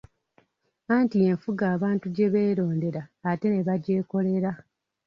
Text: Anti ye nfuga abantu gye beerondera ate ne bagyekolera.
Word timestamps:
Anti 0.95 1.15
ye 1.23 1.29
nfuga 1.37 1.65
abantu 1.75 2.05
gye 2.15 2.27
beerondera 2.33 3.01
ate 3.29 3.45
ne 3.49 3.59
bagyekolera. 3.67 4.51